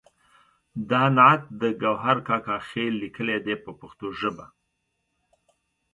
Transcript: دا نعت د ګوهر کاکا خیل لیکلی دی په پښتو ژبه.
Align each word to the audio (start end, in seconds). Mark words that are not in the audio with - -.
دا 0.89 1.03
نعت 1.17 1.41
د 1.61 1.63
ګوهر 1.81 2.17
کاکا 2.27 2.57
خیل 2.69 2.93
لیکلی 3.03 3.37
دی 3.45 3.55
په 3.63 3.71
پښتو 3.79 4.07
ژبه. 4.19 4.45